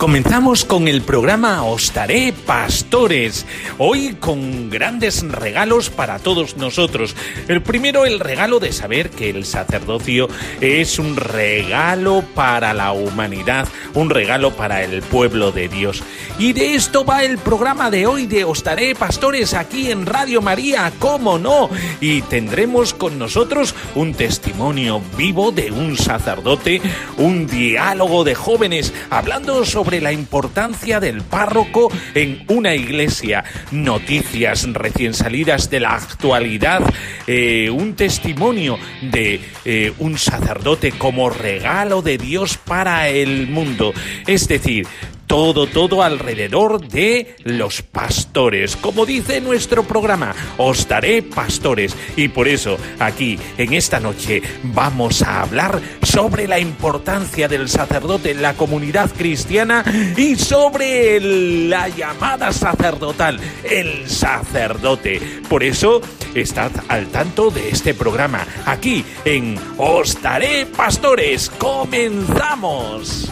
[0.00, 3.44] Comenzamos con el programa Os daré pastores,
[3.76, 7.14] hoy con grandes regalos para todos nosotros.
[7.48, 10.26] El primero, el regalo de saber que el sacerdocio
[10.62, 16.02] es un regalo para la humanidad, un regalo para el pueblo de Dios.
[16.38, 20.40] Y de esto va el programa de hoy de Os daré pastores aquí en Radio
[20.40, 21.68] María, ¿cómo no?
[22.00, 26.80] Y tendremos con nosotros un testimonio vivo de un sacerdote,
[27.18, 35.14] un diálogo de jóvenes hablando sobre la importancia del párroco en una iglesia, noticias recién
[35.14, 36.82] salidas de la actualidad,
[37.26, 43.94] eh, un testimonio de eh, un sacerdote como regalo de Dios para el mundo.
[44.26, 44.86] Es decir,
[45.30, 48.74] todo, todo alrededor de los pastores.
[48.74, 51.96] Como dice nuestro programa, os daré pastores.
[52.16, 58.32] Y por eso aquí, en esta noche, vamos a hablar sobre la importancia del sacerdote
[58.32, 59.84] en la comunidad cristiana
[60.16, 65.20] y sobre la llamada sacerdotal, el sacerdote.
[65.48, 66.00] Por eso,
[66.34, 71.50] estad al tanto de este programa, aquí en Os daré pastores.
[71.50, 73.30] ¡Comenzamos!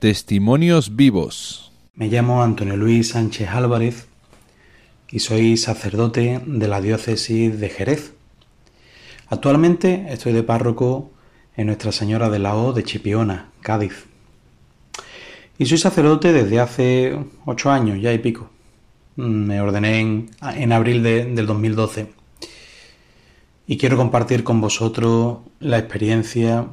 [0.00, 1.72] Testimonios vivos.
[1.94, 4.08] Me llamo Antonio Luis Sánchez Álvarez
[5.10, 8.14] y soy sacerdote de la diócesis de Jerez.
[9.28, 11.10] Actualmente estoy de párroco
[11.54, 14.06] en Nuestra Señora de la O de Chipiona, Cádiz.
[15.58, 18.48] Y soy sacerdote desde hace ocho años, ya y pico.
[19.16, 22.10] Me ordené en, abril del 2012.
[23.66, 26.68] Y quiero compartir con vosotros la experiencia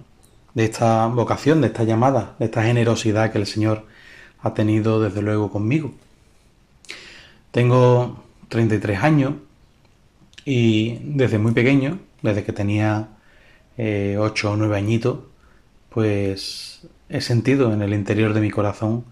[0.58, 3.86] de esta vocación, de esta llamada, de esta generosidad que el Señor
[4.40, 5.94] ha tenido desde luego conmigo.
[7.52, 9.36] Tengo 33 años
[10.46, 13.10] y desde muy pequeño, desde que tenía
[13.78, 15.20] eh, 8 o 9 añitos,
[15.90, 19.06] pues he sentido en el interior de mi corazón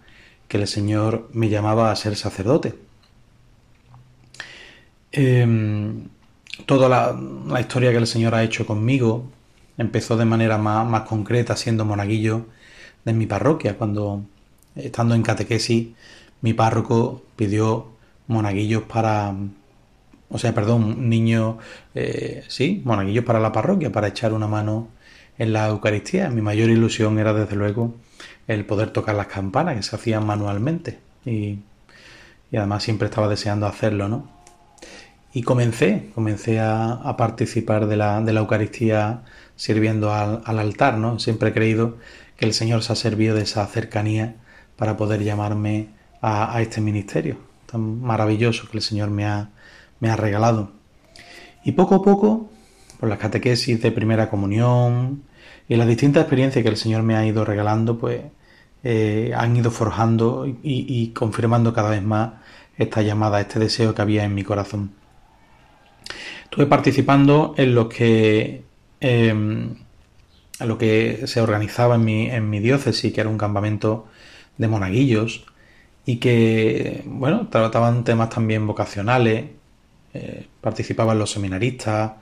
[0.48, 2.74] que el Señor me llamaba a ser sacerdote.
[5.12, 6.08] Em,
[6.66, 9.30] toda la, historia que el Señor ha hecho conmigo,
[9.78, 12.46] Empezó de manera más, concreta siendo monaguillo
[13.04, 14.24] de mi parroquia, cuando
[14.76, 15.90] estando en catequesis
[16.42, 17.88] mi párroco pidió
[18.28, 19.34] monaguillos para,
[20.30, 21.58] o sea, perdón, niños,
[21.96, 24.90] eh, sí, monaguillos para la parroquia, para echar una mano
[25.38, 26.30] en la Eucaristía.
[26.30, 27.96] Mi mayor ilusión era desde luego
[28.48, 31.60] el poder tocar las campanas que se hacían manualmente y,
[32.54, 34.30] además siempre estaba deseando hacerlo, ¿no?
[35.36, 39.24] Y comencé, comencé a, participar de la, de la Eucaristía
[39.58, 41.20] sirviendo al, altar, ¿no?
[41.20, 41.98] Siempre he creído
[42.38, 44.38] que el Señor se ha servido de esa cercanía
[44.78, 45.90] para poder llamarme
[46.22, 49.50] a, este ministerio tan maravilloso que el Señor me ha,
[50.00, 50.72] me ha regalado.
[51.66, 52.50] Y poco a poco,
[52.98, 55.24] por las catequesis de primera comunión
[55.68, 58.22] y las distintas experiencias que el Señor me ha ido regalando, pues
[58.86, 62.36] eh, han ido forjando y, y, confirmando cada vez más
[62.78, 64.92] esta llamada, este deseo que había en mi corazón.
[66.44, 68.66] Estuve participando en lo que
[69.00, 69.76] Em,
[71.28, 74.08] se organizaba en mi, diócesis, que era un campamento
[74.58, 75.46] de monaguillos
[76.06, 79.46] y que, bueno, trataban temas también vocacionales,
[80.14, 82.14] eh, participaban los seminaristas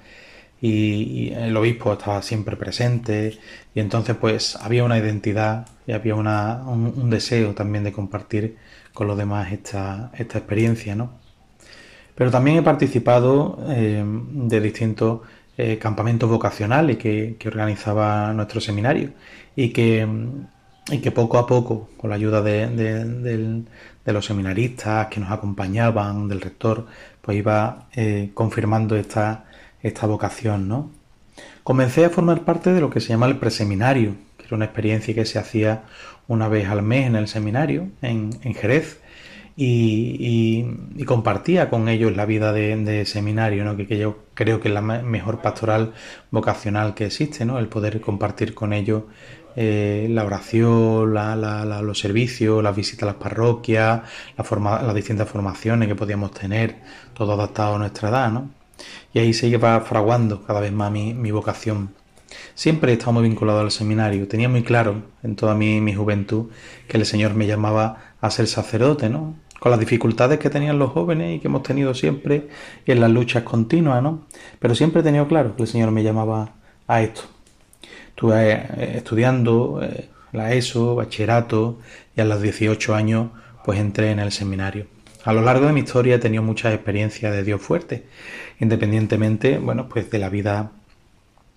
[0.61, 3.39] y, el obispo estaba siempre presente
[3.75, 8.57] y entonces pues había una identidad y había un, deseo también de compartir
[8.93, 11.22] con los demás esta, esta experiencia, ¿no?
[12.15, 15.21] Pero también he participado em, de distintos
[15.57, 19.11] eh, campamentos vocacionales que, organizaba nuestro seminario
[19.55, 20.07] y que,
[20.91, 23.63] y que poco a poco, con la ayuda de,
[24.05, 26.87] los seminaristas que nos acompañaban, del rector,
[27.21, 29.45] pues iba eh, confirmando esta,
[29.81, 30.91] esta vocación, ¿no?
[31.63, 35.13] Comencé a formar parte de lo que se llama el preseminario, que era una experiencia
[35.13, 35.83] que se hacía
[36.27, 38.99] una vez al mes en el seminario, en, en Jerez,
[39.55, 40.65] y,
[41.05, 45.93] compartía con ellos la vida de, seminario, que, yo creo que es la mejor pastoral
[46.31, 47.59] vocacional que existe, ¿no?
[47.59, 49.03] el poder compartir con ellos
[49.55, 54.01] eh, la oración, los servicios, las visitas a las parroquias,
[54.37, 56.77] las distintas formaciones que podíamos tener,
[57.13, 58.31] todo adaptado a nuestra edad.
[58.31, 58.49] ¿no?
[59.13, 61.93] Y ahí se iba fraguando cada vez más mi, mi vocación.
[62.55, 64.27] Siempre he estado muy vinculado al seminario.
[64.27, 66.49] Tenía muy claro en toda mi, mi juventud
[66.87, 69.35] que el Señor me llamaba a ser sacerdote, ¿no?
[69.63, 72.49] Con las dificultades que tenían los jóvenes y que hemos tenido siempre
[72.85, 74.25] en las luchas continuas, ¿no?
[74.59, 76.55] Pero siempre he tenido claro que el Señor me llamaba
[76.85, 77.21] a esto.
[78.09, 81.79] Estuve eh, estudiando eh, la ESO, bachillerato
[82.13, 83.29] y a los 18 años
[83.63, 84.87] pues entré en el seminario.
[85.23, 88.05] A lo largo de mi historia he tenido muchas experiencias de Dios fuerte,
[88.59, 90.71] independientemente, bueno, pues de la vida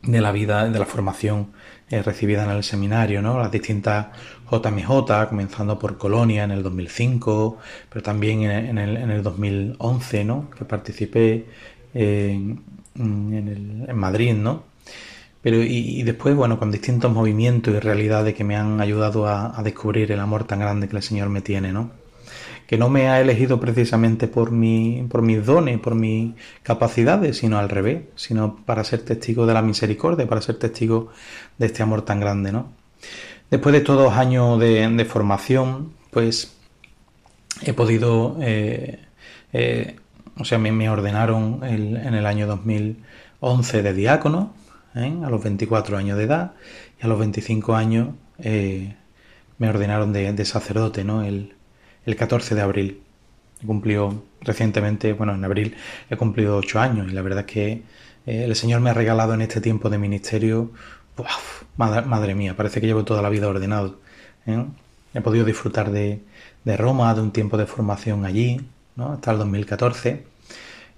[0.03, 1.49] de la vida, de la formación
[1.91, 3.39] eh, recibida en el seminario, ¿no?
[3.39, 4.07] Las distintas
[4.51, 7.59] JMJ, comenzando por Colonia en el 2005,
[7.89, 10.51] pero también en, el, en el, 2011, ¿no?
[10.51, 11.47] Que participé
[11.95, 12.63] en,
[12.95, 14.65] en, Madrid, ¿no?
[15.43, 19.63] Pero y, después, bueno, con distintos movimientos y realidades que me han ayudado a, a
[19.63, 21.91] descubrir el amor tan grande que el Señor me tiene, ¿no?
[22.67, 27.59] que no me ha elegido precisamente por, mi, por mis dones, por mis capacidades, sino
[27.59, 31.11] al revés, sino para ser testigo de la misericordia, para ser testigo
[31.59, 32.73] de este amor tan grande, ¿no?
[33.51, 36.57] Después de todos años de, formación, pues
[37.63, 38.99] he podido, eh,
[39.53, 39.97] eh,
[40.37, 44.53] o sea, me, ordenaron en el año 2011 de diácono,
[44.97, 45.15] ¿eh?
[45.25, 46.53] a los 24 años de edad,
[47.01, 48.09] y a los 25 años
[48.39, 51.23] me ordenaron de, de sacerdote, ¿no?
[51.23, 51.55] El,
[52.05, 53.03] el 14 de abril.
[53.65, 55.77] Cumplió recientemente, bueno, en abril
[56.11, 57.83] he cumplido ocho años y la verdad es que
[58.27, 60.73] el Señor me ha regalado en este tiempo de ministerio,
[61.77, 64.01] madre, mía, parece que llevo toda la vida ordenado.
[64.47, 64.65] ¿eh?
[65.15, 66.21] He podido disfrutar de,
[66.65, 68.61] Roma, de un tiempo de formación allí,
[68.97, 69.13] ¿no?
[69.13, 70.27] hasta el 2014.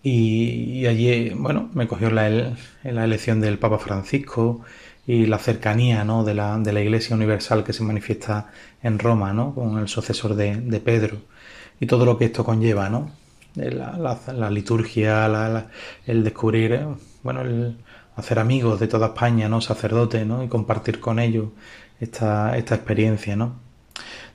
[0.02, 2.54] Y, allí, bueno, me cogió la,
[2.84, 4.64] la elección del Papa Francisco,
[5.08, 6.22] y la cercanía ¿no?
[6.22, 8.50] de, la, de la Iglesia Universal que se manifiesta
[8.82, 9.54] en Roma, ¿no?
[9.54, 11.16] con el sucesor de, de Pedro,
[11.80, 13.10] y todo lo que esto conlleva, ¿no?
[13.54, 15.66] la, la, liturgia,
[16.06, 16.80] el descubrir,
[17.22, 17.78] bueno, el
[18.18, 19.60] hacer amigos de toda España, ¿no?
[19.60, 20.42] sacerdotes, ¿no?
[20.42, 21.48] y compartir con ellos
[22.00, 23.36] esta, esta experiencia.
[23.36, 23.56] ¿no?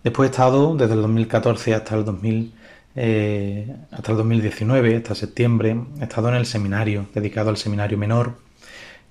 [0.04, 2.54] Después he estado desde el 2014 hasta el 2000
[2.96, 8.38] eh, hasta el 2019, hasta septiembre, he estado en el seminario, dedicado al seminario menor,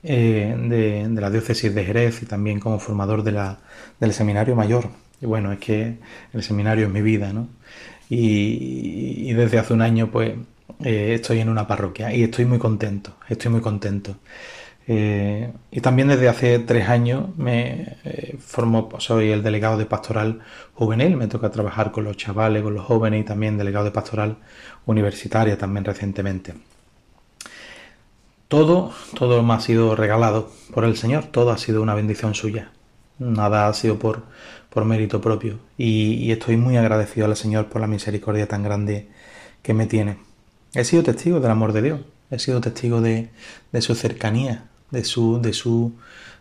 [0.05, 3.59] eh, de, la diócesis de Jerez y también como formador de la,
[4.01, 4.89] del seminario mayor.
[5.21, 5.99] Y bueno, es que
[6.33, 7.49] el seminario es mi vida, ¿no?
[8.09, 10.35] Y, desde hace un año pues
[10.85, 14.17] eh, estoy en una parroquia y estoy muy contento, estoy muy contento.
[14.89, 17.97] Eh, y también desde hace tres años me
[18.41, 20.41] formo, soy el delegado de pastoral
[20.75, 24.39] juvenil, me toca trabajar con los chavales, con los jóvenes y también delegado de pastoral
[24.87, 26.55] universitaria también recientemente.
[28.49, 32.71] Todo, todo me ha sido regalado por el Señor, todo ha sido una bendición suya.
[33.19, 34.25] Nada ha sido por,
[34.69, 35.59] por mérito propio.
[35.79, 39.09] Y, estoy muy agradecido al Señor por la misericordia tan grande
[39.63, 40.19] que me tiene.
[40.75, 42.01] He sido testigo del amor de Dios,
[42.31, 43.31] he sido testigo de,
[43.81, 45.93] su cercanía, de su, de su,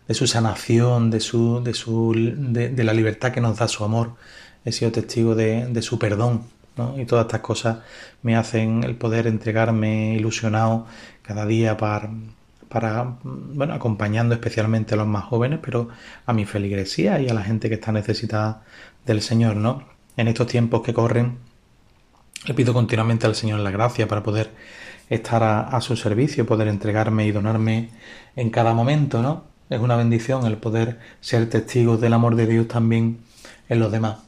[0.06, 4.14] de su sanación, de su, de su, de, la libertad que nos da su amor.
[4.64, 6.44] He sido testigo de, de su perdón,
[6.96, 7.78] y todas estas cosas
[8.22, 10.86] me hacen el poder entregarme ilusionado
[11.22, 12.10] cada día para,
[12.68, 15.88] para, bueno, acompañando especialmente a los más jóvenes, pero
[16.24, 18.62] a mi feligresía y a la gente que está necesitada
[19.04, 19.84] del Señor, ¿no?
[20.16, 21.38] En estos tiempos que corren,
[22.46, 24.50] le pido continuamente al Señor la gracia para poder
[25.14, 27.90] estar a, su servicio, poder entregarme y donarme
[28.36, 29.44] en cada momento, ¿no?
[29.68, 33.18] Es una bendición el poder ser testigos del amor de Dios también
[33.68, 34.18] en los demás.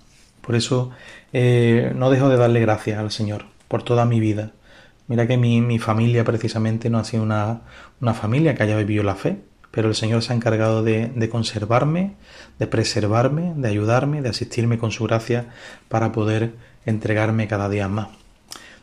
[0.41, 0.91] Por eso
[1.33, 4.53] eh, no dejo de darle gracias al Señor por toda mi vida.
[5.07, 7.61] Mira que mi, familia precisamente no ha sido una,
[8.15, 9.39] familia que haya vivido la fe,
[9.71, 12.15] pero el Señor se ha encargado de, conservarme,
[12.59, 15.47] de preservarme, de ayudarme, de asistirme con su gracia
[15.89, 16.55] para poder
[16.87, 18.09] entregarme cada día más.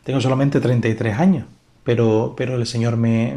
[0.04, 1.46] Tengo solamente 33 años,
[1.84, 3.36] pero, pero el Señor me,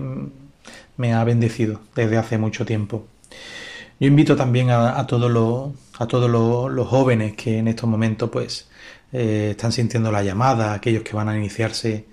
[1.13, 3.07] ha bendecido desde hace mucho tiempo.
[3.99, 8.67] Yo invito también a, todos los a todos jóvenes que en estos momentos pues
[9.13, 12.05] eh, están sintiendo la llamada, aquellos que van a iniciarse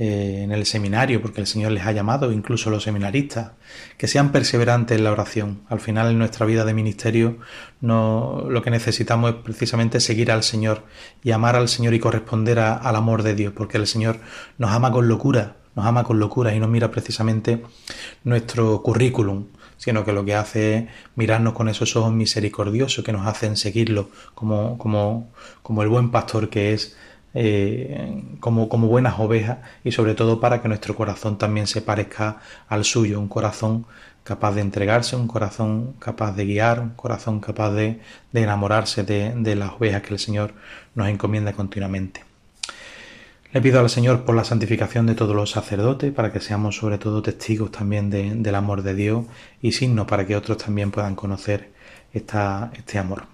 [0.00, 3.52] eh, en el seminario, porque el Señor les ha llamado, incluso los seminaristas,
[3.96, 5.62] que sean perseverantes en la oración.
[5.68, 7.38] Al final en nuestra vida de ministerio
[7.80, 10.84] no, lo que necesitamos es precisamente seguir al Señor
[11.24, 14.20] y amar al Señor y corresponder al amor de Dios, porque el Señor
[14.56, 17.62] nos ama con locura, nos ama con locura y no mira precisamente
[18.24, 19.46] nuestro currículum,
[19.76, 20.84] sino que lo que hace es
[21.14, 25.30] mirarnos con esos ojos misericordiosos que nos hacen seguirlo como, como,
[25.62, 26.96] como el buen pastor que es,
[27.34, 32.40] eh, como, como buenas ovejas y sobre todo para que nuestro corazón también se parezca
[32.68, 33.86] al suyo, un corazón
[34.24, 38.00] capaz de entregarse, un corazón capaz de guiar, un corazón capaz de,
[38.34, 40.52] enamorarse de, de las ovejas que el Señor
[40.94, 42.27] nos encomienda continuamente.
[43.50, 46.98] Le pido al Señor por la santificación de todos los sacerdotes, para que seamos sobre
[46.98, 49.24] todo testigos también del amor de Dios
[49.62, 51.70] y signos para que otros también puedan conocer
[52.12, 53.24] esta, este amor.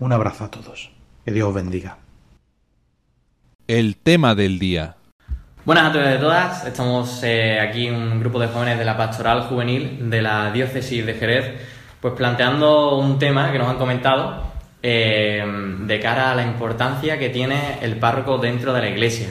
[0.00, 0.90] Un abrazo a todos.
[1.24, 1.96] Que Dios os bendiga.
[3.66, 4.96] El tema del día.
[5.64, 6.66] Buenas a todos y a todas.
[6.66, 11.14] Estamos eh, aquí un grupo de jóvenes de la Pastoral Juvenil de la Diócesis de
[11.14, 11.54] Jerez,
[12.02, 15.44] pues planteando un tema que nos han comentado eh,
[15.80, 19.28] de cara a la importancia que tiene el párroco dentro de la iglesia.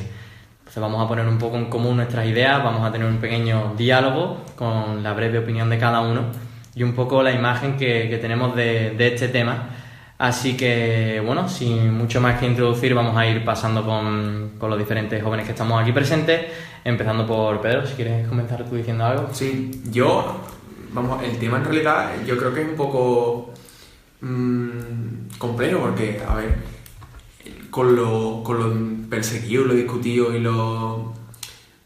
[0.59, 3.73] Entonces vamos a poner un poco en común nuestras ideas, vamos a tener un pequeño
[3.77, 6.23] diálogo con la breve opinión de cada uno
[6.75, 9.69] y un poco la imagen que, tenemos de, este tema.
[10.17, 14.77] Así que, bueno, sin mucho más que introducir, vamos a ir pasando con, con, los
[14.77, 16.47] diferentes jóvenes que estamos aquí presentes,
[16.83, 19.29] empezando por Pedro, si quieres comenzar tú diciendo algo.
[19.31, 20.41] Sí, yo,
[20.91, 23.53] vamos, el tema en realidad yo creo que es un poco
[24.21, 26.57] mmm, complejo porque, a ver,
[27.69, 31.13] con lo, con lo perseguido, lo discutido y lo...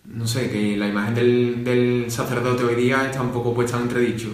[0.05, 3.83] No sé, que la imagen del, del sacerdote hoy día está un poco puesta en
[3.83, 4.29] entredicho.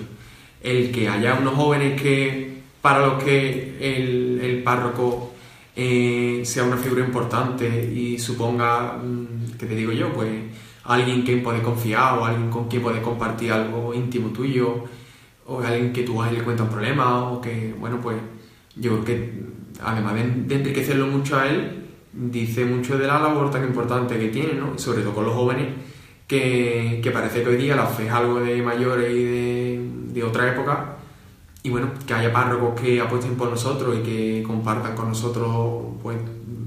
[0.61, 5.33] El que haya unos jóvenes que, para los que el, el párroco
[5.75, 10.11] eh, sea una figura importante y suponga, mm, ¿qué te digo yo?
[10.13, 10.29] Pues
[10.85, 14.85] alguien que puede confiar o alguien con quien puede compartir algo íntimo tuyo
[15.45, 18.17] o alguien que tú a le cuentas un problema o que, bueno, pues
[18.79, 19.43] yo creo que
[19.83, 20.15] además
[20.47, 24.77] de, enriquecerlo mucho a él, dice mucho de la labor tan importante que tiene, ¿no?
[24.77, 25.67] sobre todo con los jóvenes,
[26.27, 30.23] que, que, parece que hoy día la fe es algo de mayores y de, de
[30.23, 30.97] otra época,
[31.63, 36.17] y bueno, que haya párrocos que apuesten por nosotros y que compartan con nosotros pues,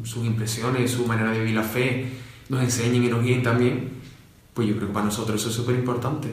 [0.05, 2.07] sus impresiones, su manera de vivir la fe,
[2.49, 3.91] nos enseñen y nos guíen también,
[4.53, 6.29] pues yo creo que para nosotros eso es súper importante.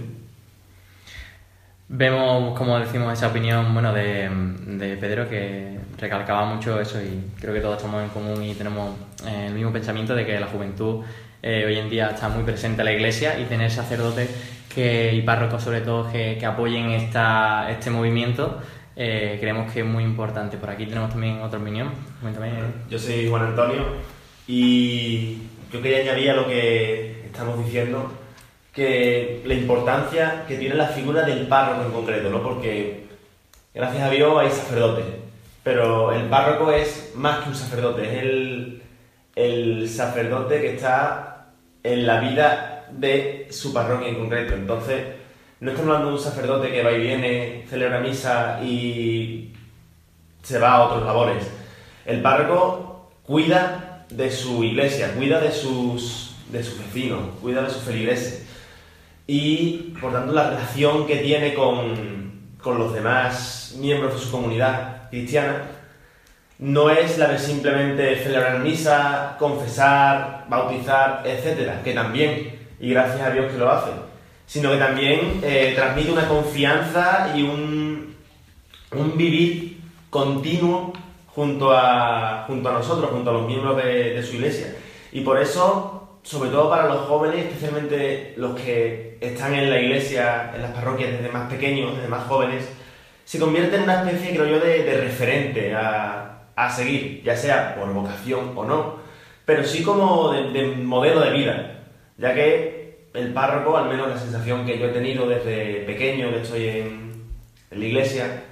[1.90, 7.54] Vemos, como decimos, esa opinión bueno, de, de, Pedro que recalcaba mucho eso y creo
[7.54, 8.94] que todos estamos en común y tenemos
[9.26, 11.06] eh, el mismo pensamiento de que la juventud
[11.42, 14.30] eh, hoy en día está muy presente en la iglesia y tener sacerdotes
[14.74, 18.62] que, y párrocos sobre todo que, que apoyen esta, este movimiento
[19.00, 20.58] eh, creemos que es muy importante.
[20.58, 21.92] Por aquí tenemos también otra opinión.
[22.20, 22.50] Cuéntame.
[22.90, 23.84] Yo soy Juan Antonio
[24.48, 25.38] y
[25.72, 28.12] yo quería añadir a lo que estamos diciendo
[28.78, 32.44] que la importancia que tiene la figura del párroco en concreto, ¿no?
[32.44, 33.08] Porque
[33.74, 35.06] gracias a Dios hay sacerdotes,
[35.64, 38.84] pero el párroco es más que un sacerdote, es el,
[39.36, 41.48] el sacerdote que está
[41.82, 44.54] en la vida de su parroquia en concreto.
[44.54, 45.06] Entonces,
[45.60, 49.54] no estamos hablando de un sacerdote que va y viene, celebra misa y
[50.44, 51.50] se va a otros labores.
[52.06, 57.82] El párroco cuida de su iglesia, cuida de sus, de sus vecinos, cuida de sus
[57.82, 58.44] feligreses
[59.28, 65.10] y por tanto la relación que tiene con, con los demás miembros de su comunidad
[65.10, 65.64] cristiana
[66.60, 73.30] no es la de simplemente celebrar misa, confesar, bautizar, etcétera, que también, y gracias a
[73.30, 73.92] Dios que lo hace,
[74.48, 78.16] sino que también eh, transmite una confianza y un,
[78.92, 79.78] un vivir
[80.10, 80.94] continuo
[81.28, 84.74] junto a, junto a nosotros, junto a los miembros de, de su iglesia.
[85.12, 90.52] Y por eso sobre todo para los jóvenes, especialmente los que están en la iglesia,
[90.54, 92.68] en las parroquias desde más pequeños, desde más jóvenes,
[93.24, 97.92] se convierte en una especie, creo yo, de, referente a, a, seguir, ya sea por
[97.94, 98.98] vocación o no,
[99.46, 101.80] pero sí como de, modelo de vida,
[102.18, 106.42] ya que el párroco, al menos la sensación que yo he tenido desde pequeño, que
[106.42, 107.24] estoy en,
[107.72, 108.44] en la iglesia,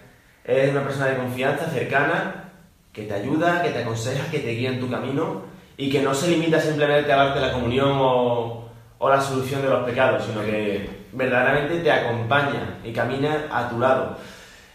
[0.44, 2.52] es una persona de confianza, cercana,
[2.92, 5.44] que te ayuda, que te aconseja, que te guía en tu camino
[5.78, 8.65] y que no se limita simplemente a darte la comunión o,
[9.10, 14.18] la solución de los pecados, sino que verdaderamente te acompaña y camina a tu lado.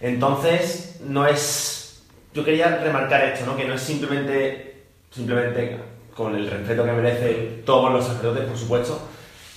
[0.01, 2.05] Entonces, no es...
[2.33, 3.57] Yo quería remarcar esto, ¿no?
[3.57, 5.79] Que no es simplemente, simplemente
[6.15, 9.01] con el respeto que merece todos los sacerdotes, por supuesto,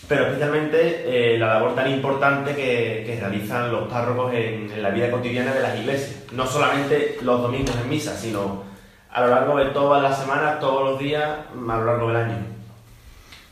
[0.07, 5.11] pero especialmente eh, la labor tan importante que, realizan los párrocos en, en, la vida
[5.11, 6.23] cotidiana de las iglesias.
[6.31, 8.63] No solamente los domingos en misa, sino
[9.13, 12.37] a lo largo de todas las semanas, todos los días, a lo largo del año?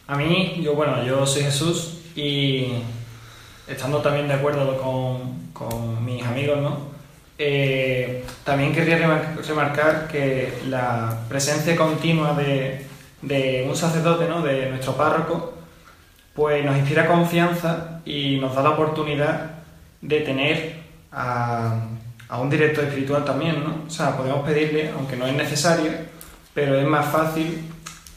[0.07, 2.73] A mí, yo bueno, yo soy Jesús y
[3.67, 6.91] estando también de acuerdo con, con mis amigos, ¿no?
[7.37, 8.97] Eh, también querría
[9.47, 12.85] remarcar que la presencia continua de,
[13.21, 14.43] de, un sacerdote, ¿no?
[14.43, 15.53] de nuestro párroco,
[16.35, 19.51] pues nos inspira confianza y nos da la oportunidad
[20.01, 20.75] de tener
[21.11, 21.79] a,
[22.29, 23.85] a un director espiritual también, ¿no?
[23.87, 25.91] O sea, podemos pedirle, aunque no es necesario,
[26.53, 27.63] pero es más fácil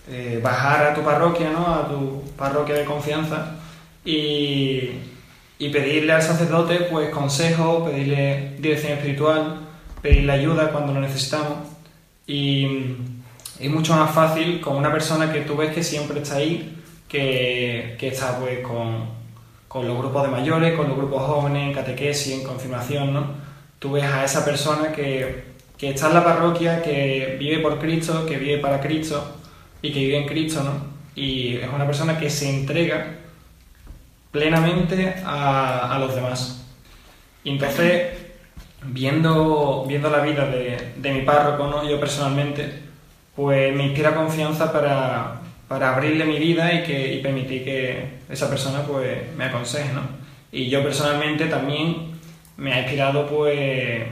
[0.06, 1.66] eh, bajar a tu parroquia, ¿no?
[1.66, 3.56] A tu parroquia de confianza
[4.04, 4.90] y,
[5.58, 9.60] y pedirle al sacerdote, pues, consejo, pedirle dirección espiritual,
[10.02, 11.58] pedirle ayuda cuando lo necesitamos.
[12.26, 12.96] Y,
[13.60, 16.76] es mucho más fácil con una persona que tú ves que siempre está ahí,
[17.08, 19.06] que, que está pues con,
[19.68, 23.26] con los grupos de mayores, con los grupos jóvenes, en catequesis, en confirmación, ¿no?
[23.78, 25.44] Tú ves a esa persona que,
[25.78, 29.36] que está en la parroquia, que vive por Cristo, que vive para Cristo
[29.84, 30.72] y que vive en Cristo, ¿no?
[31.14, 33.16] Y es una persona que se entrega
[34.32, 36.64] plenamente a, a los demás.
[37.44, 38.14] Y entonces,
[38.82, 41.86] viendo, viendo la vida de, de mi párroco, ¿no?
[41.86, 42.80] yo personalmente,
[43.36, 48.48] pues me inspira confianza para, para abrirle mi vida y, que, y permitir que esa
[48.48, 49.92] persona pues, me aconseje.
[49.92, 50.00] ¿no?
[50.50, 52.12] Y yo personalmente también
[52.56, 54.02] me ha inspirado pues,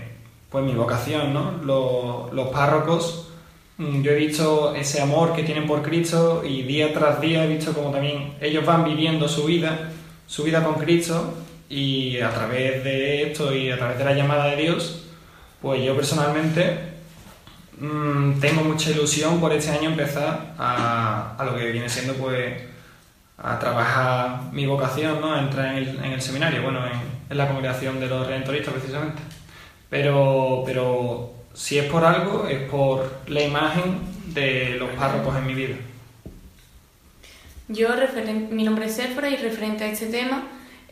[0.50, 1.52] pues mi vocación, ¿no?
[1.64, 3.31] Los, los párrocos,
[4.02, 7.72] yo he visto ese amor que tienen por Cristo y día tras día he visto
[7.72, 9.90] como también ellos van viviendo su vida,
[10.26, 11.34] su vida con Cristo
[11.68, 15.04] y a través de esto y a través de la llamada de Dios,
[15.60, 16.78] pues yo personalmente
[17.78, 22.62] mmm, tengo mucha ilusión por este año empezar a, lo que viene siendo pues
[23.38, 25.34] a trabajar mi vocación, ¿no?
[25.34, 28.74] A entrar en el, en el seminario, bueno, en, en, la congregación de los redentoristas
[28.74, 29.22] precisamente.
[29.88, 35.54] Pero, pero si es por algo, es por la imagen de los párrocos en mi
[35.54, 35.76] vida.
[37.68, 37.88] Yo,
[38.50, 40.42] mi nombre es Séfora y referente a este tema,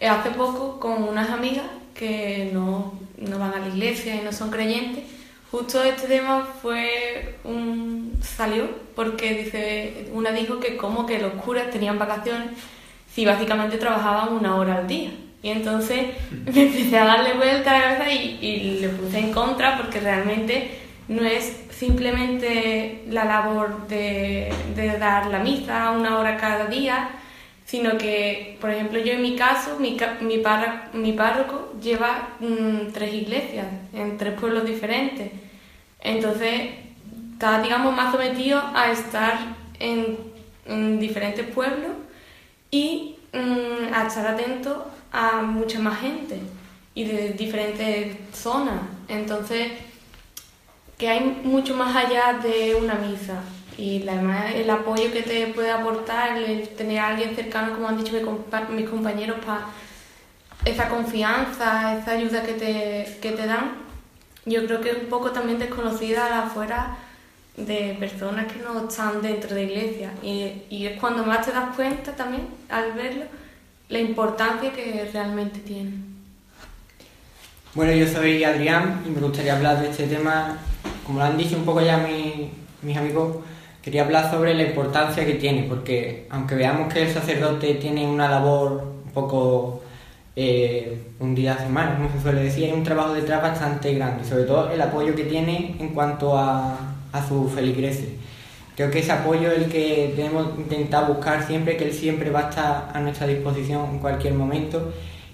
[0.00, 4.50] hace poco con unas amigas que no, no, van a la iglesia y no son
[4.50, 5.04] creyentes,
[5.50, 11.70] justo este tema fue un salió porque dice una dijo que como que los curas
[11.70, 12.50] tenían vacaciones
[13.12, 15.10] si básicamente trabajaban una hora al día.
[15.42, 16.06] Y entonces
[16.54, 20.70] me empecé a darle vuelta a la cabeza y, le puse en contra porque realmente
[21.08, 24.52] no es simplemente la labor de,
[24.98, 27.10] dar la misa una hora cada día,
[27.64, 32.92] sino que, por ejemplo, yo en mi caso, mi, mi, parra, mi párroco lleva mmm,
[32.92, 35.30] tres iglesias en tres pueblos diferentes.
[36.00, 36.70] Entonces,
[37.32, 39.38] está, digamos, más sometido a estar
[39.78, 40.18] en,
[40.66, 41.92] en diferentes pueblos
[42.70, 46.40] y mmm, a estar atento a mucha más gente
[46.94, 48.80] y de diferentes zonas.
[49.08, 49.72] Entonces,
[50.98, 53.40] que hay mucho más allá de una misa
[53.78, 57.96] y además el apoyo que te puede aportar, el tener a alguien cercano, como han
[57.96, 58.12] dicho
[58.70, 59.68] mis compañeros, para
[60.64, 63.72] esa confianza, esa ayuda que te, que te dan,
[64.44, 66.98] yo creo que es un poco también desconocida afuera
[67.56, 70.12] de personas que no están dentro de iglesia.
[70.22, 73.24] Y, y es cuando más te das cuenta también, al verlo,
[73.90, 75.90] la importancia que realmente tiene.
[77.74, 80.58] Bueno, yo soy Adrián y me gustaría hablar de este tema,
[81.04, 82.50] como lo han dicho un poco ya mi,
[82.82, 83.38] mis amigos,
[83.82, 88.28] quería hablar sobre la importancia que tiene, porque aunque veamos que el sacerdote tiene una
[88.28, 89.82] labor un poco
[90.36, 94.24] eh, un día a semana, como se suele decir, hay un trabajo detrás bastante grande,
[94.24, 96.76] sobre todo el apoyo que tiene en cuanto a,
[97.12, 98.08] a sus feligreses.
[98.80, 102.46] Creo que ese apoyo es el que debemos intentar buscar siempre, que él siempre va
[102.46, 104.90] a estar a nuestra disposición en cualquier momento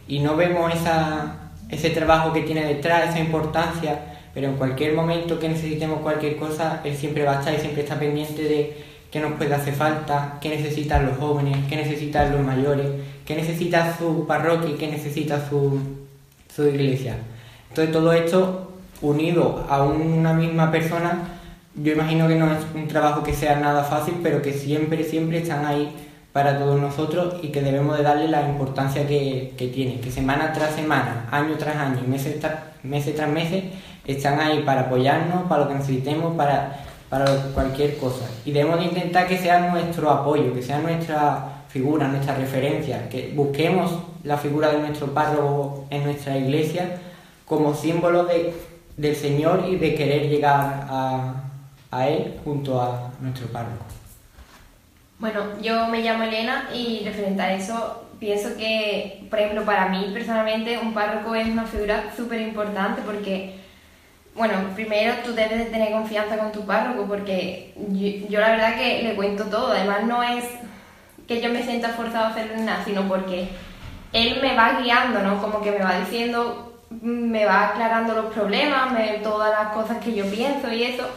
[0.08, 4.00] y no vemos esa, ese trabajo que tiene detrás, esa importancia
[4.34, 7.84] pero en cualquier momento que necesitemos cualquier cosa, él siempre va a estar y siempre
[7.84, 12.40] está pendiente de qué nos puede hacer falta, qué necesitan los jóvenes, qué necesitan los
[12.40, 12.88] mayores,
[13.24, 15.78] qué necesita su parroquia y qué necesita su,
[16.52, 17.14] su iglesia.
[17.68, 21.35] Entonces todo esto unido a una misma persona,
[21.76, 25.38] yo imagino que no es un trabajo que sea nada fácil, pero que siempre, siempre
[25.38, 25.94] están ahí
[26.32, 30.52] para todos nosotros y que debemos de darle la importancia que, que tiene, que semana
[30.52, 33.64] tras semana, año tras año, meses tras, meses tras meses,
[34.06, 38.26] están ahí para apoyarnos, para lo que necesitemos, para, para cualquier cosa.
[38.44, 43.32] Y debemos de intentar que sea nuestro apoyo, que sea nuestra figura, nuestra referencia, que
[43.34, 46.98] busquemos la figura de nuestro párroco en nuestra iglesia
[47.44, 48.54] como símbolo de,
[48.96, 51.45] del Señor y de querer llegar a,
[51.96, 53.84] a Él junto a nuestro párroco.
[55.18, 60.10] Bueno, yo me llamo Elena y referente a eso pienso que, por ejemplo, para mí
[60.12, 63.56] personalmente un párroco es una figura súper importante porque
[64.36, 67.72] bueno, primero tú debes de tener confianza con tu párroco porque
[68.28, 69.72] yo, la verdad que le cuento todo.
[69.72, 70.44] Además no es
[71.26, 73.48] que yo me sienta forzado a hacer nada, sino porque
[74.12, 75.40] él me va guiando, ¿no?
[75.40, 80.14] Como que me va diciendo, me va aclarando los problemas, me, todas las cosas que
[80.14, 81.08] yo pienso y eso.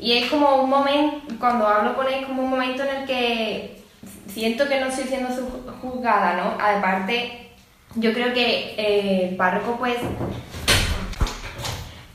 [0.00, 3.82] Y es como un momento, cuando hablo con él, como un momento en el que
[4.28, 5.28] siento que no estoy siendo
[5.82, 6.62] juzgada, ¿no?
[6.62, 7.50] Aparte,
[7.96, 9.96] yo creo que eh, el párroco pues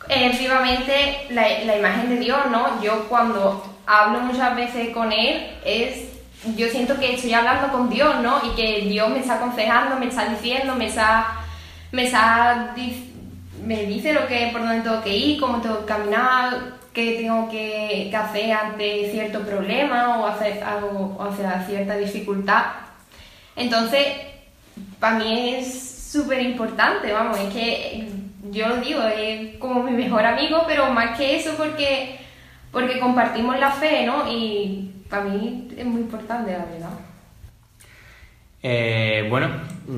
[0.09, 2.81] es vivamente la, la, imagen de Dios, ¿no?
[2.81, 6.09] Yo cuando hablo muchas veces con Él, es,
[6.55, 8.39] yo siento que estoy hablando con Dios, ¿no?
[8.45, 11.39] Y que Dios me está aconsejando, me está diciendo, me está,
[11.91, 12.73] me está,
[13.63, 17.49] me dice lo que, por dónde tengo que ir, cómo tengo que caminar, que tengo
[17.49, 22.63] que, hacer ante cierto problema o hacer algo o hacia cierta dificultad.
[23.55, 24.07] Entonces,
[24.99, 28.07] para mí es súper importante, vamos, es que
[28.49, 32.17] yo lo digo, es como mi mejor amigo, pero más que eso porque,
[32.71, 34.31] porque compartimos la fe, ¿no?
[34.31, 36.89] Y para mí es muy importante, la verdad.
[38.63, 39.49] Eh, bueno,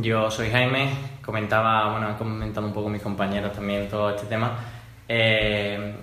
[0.02, 0.90] yo soy Jaime,
[1.24, 4.58] comentaba, bueno, han comentado un poco mis compañeros también todo este tema.
[5.08, 5.96] Eh,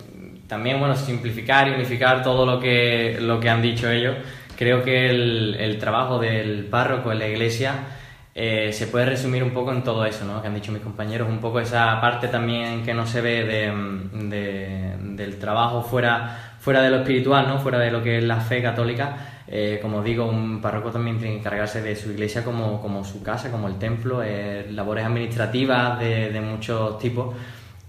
[0.47, 4.17] también, bueno, simplificar y unificar todo lo que, lo que han dicho ellos.
[4.57, 7.75] Creo que el, el trabajo del párroco en la iglesia
[8.37, 10.43] eh, se puede resumir un poco en todo eso, ¿no?
[10.43, 13.73] Que han dicho mis compañeros, un poco esa parte también que no se ve de,
[14.27, 17.59] de, del trabajo fuera, fuera de lo espiritual, ¿no?
[17.61, 19.17] Fuera de lo que es la fe católica.
[19.47, 23.23] Eh, como digo, un párroco también tiene que encargarse de su iglesia como, como su
[23.23, 27.37] casa, como el templo, eh, labores administrativas de, de muchos tipos.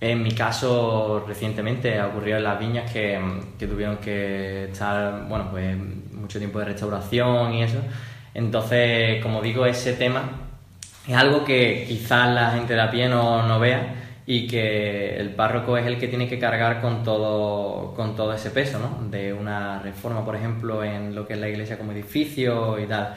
[0.02, 3.20] En mi caso, recientemente ocurrió en las viñas que,
[3.58, 5.76] que, tuvieron que estar, bueno, pues
[6.14, 7.80] mucho tiempo de restauración y eso.
[8.34, 10.24] Entonces, como digo, ese tema
[11.08, 15.30] es algo que quizás la gente de a pie no, no vea y que el
[15.30, 19.08] párroco es el que tiene que cargar con todo, con todo ese peso, ¿no?
[19.10, 23.16] De una reforma, por ejemplo, en lo que es la iglesia como edificio y tal.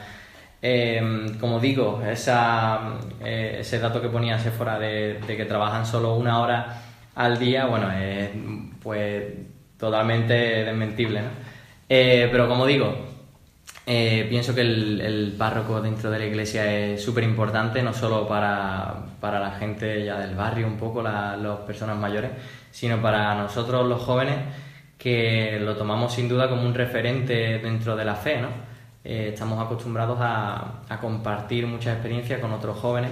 [0.61, 6.81] Eh, como digo, eh, ese dato que ponía Sephora de, que trabajan solo una hora
[7.15, 8.29] al día, bueno, es
[8.81, 9.23] pues
[9.77, 11.29] totalmente desmentible, ¿no?
[11.87, 12.93] Eh, pero como digo,
[13.85, 19.05] pienso que el, el, párroco dentro de la iglesia es súper importante, no solo para,
[19.19, 22.31] para, la gente ya del barrio, un poco, la, las personas mayores,
[22.71, 24.37] sino para nosotros los jóvenes
[24.97, 28.68] que lo tomamos sin duda como un referente dentro de la fe, ¿no?
[29.11, 33.09] Eh, estamos acostumbrados a, compartir muchas experiencias con otros jóvenes,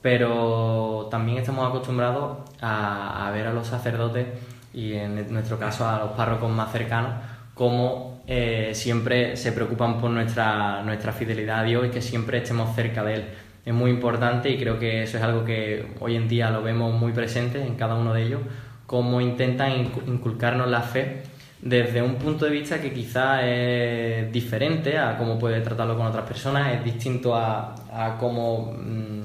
[0.00, 4.26] pero también estamos acostumbrados a, a, ver a los sacerdotes
[4.72, 7.12] y en nuestro caso a los párrocos más cercanos
[7.52, 12.74] como eh, siempre se preocupan por nuestra, nuestra fidelidad a Dios y que siempre estemos
[12.74, 13.24] cerca de Él.
[13.66, 16.98] Es muy importante y creo que eso es algo que hoy en día lo vemos
[16.98, 18.40] muy presente en cada uno de ellos,
[18.86, 19.72] cómo intentan
[20.06, 21.22] inculcarnos la fe
[21.60, 26.24] desde un punto de vista que quizá es diferente a cómo puede tratarlo con otras
[26.24, 29.22] personas, es distinto a, a cómo mmm,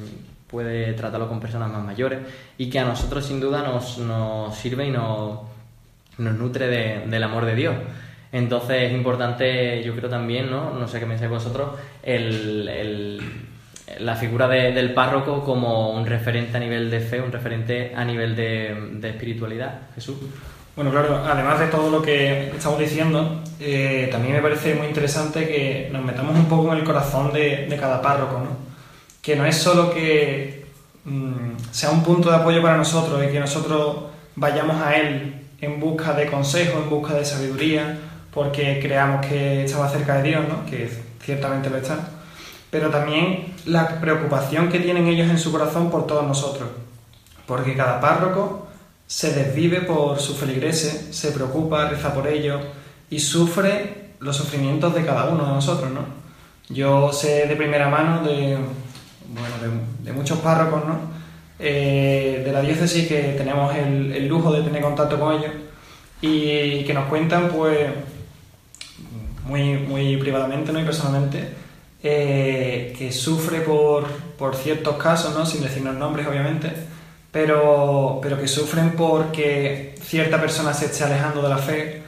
[0.47, 2.19] puede tratarlo con personas más mayores
[2.57, 5.39] y que a nosotros sin duda nos, nos sirve y nos,
[6.17, 7.75] nos nutre de, del amor de Dios.
[8.31, 10.73] Entonces es importante, yo creo también, ¿no?
[10.73, 13.21] No sé qué pensáis vosotros, el, el,
[13.99, 18.03] la figura de, del párroco como un referente a nivel de fe, un referente a
[18.03, 19.81] nivel de, de espiritualidad.
[19.93, 20.17] Jesús.
[20.75, 25.47] Bueno, claro, además de todo lo que estamos diciendo, eh, también me parece muy interesante
[25.47, 28.57] que nos metamos un poco en el corazón de, de cada párroco, ¿no?
[29.21, 30.65] Que no es solo que
[31.05, 34.05] mmm, sea un punto de apoyo para nosotros y que nosotros
[34.36, 37.99] vayamos a él en busca de consejo, en busca de sabiduría,
[38.33, 40.65] porque creamos que estaba cerca de Dios, ¿no?
[40.65, 40.89] que
[41.23, 41.99] ciertamente lo está,
[42.71, 46.67] pero también la preocupación que tienen ellos en su corazón por todos nosotros,
[47.45, 48.67] porque cada párroco
[49.13, 52.60] se desvive por sus feligreses, se preocupa, reza por ellos
[53.12, 55.91] y sufre los sufrimientos de cada uno de nosotros.
[55.91, 55.99] ¿no?
[56.67, 58.58] Yo sé de primera mano de,
[59.28, 60.97] bueno, de, muchos párrocos ¿no?
[61.60, 65.52] eh, de la diócesis que tenemos el, el lujo de tener contacto con ellos
[66.19, 67.91] y que nos cuentan pues
[69.45, 70.80] muy, muy privadamente ¿no?
[70.80, 71.49] y personalmente,
[72.02, 74.08] eh, que sufre por,
[74.39, 75.45] por, ciertos casos, ¿no?
[75.45, 76.92] sin decirnos nombres obviamente,
[77.33, 82.03] pero, pero que sufren porque cierta persona se esté alejando de la fe,